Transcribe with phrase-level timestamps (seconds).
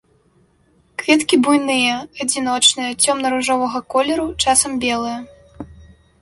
[1.01, 1.95] Кветкі буйныя,
[2.25, 5.19] адзіночныя, цёмна-ружовага колеру, часам белыя.